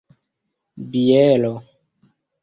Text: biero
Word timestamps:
biero 0.91 1.51